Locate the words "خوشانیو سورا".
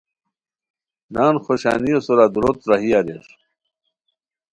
1.43-2.25